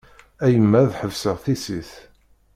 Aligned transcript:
A 0.43 0.47
yemma 0.53 0.75
ad 0.83 0.91
ḥebseɣ 0.99 1.37
tissit. 1.43 1.91